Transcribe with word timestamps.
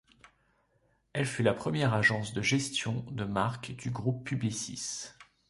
Elle 1.13 1.27
fut 1.27 1.43
la 1.43 1.53
première 1.53 1.93
agence 1.93 2.33
de 2.33 2.41
gestion 2.41 3.05
de 3.11 3.23
marque 3.23 3.73
du 3.75 3.91
Groupe 3.91 4.25
Publicis. 4.25 5.09